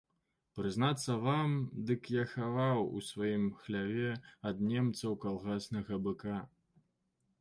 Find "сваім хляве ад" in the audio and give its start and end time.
3.09-4.67